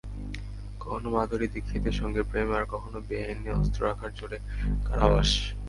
কখনো 0.79 1.07
মাধুরী 1.15 1.47
দীক্ষিতের 1.53 1.95
সঙ্গে 2.01 2.21
প্রেম, 2.29 2.47
আবার 2.49 2.65
কখনো 2.73 2.97
বেআইনি 3.07 3.49
অস্ত্র 3.51 3.79
রাখার 3.87 4.11
জেরে 4.17 4.37
কারাবাস। 4.87 5.29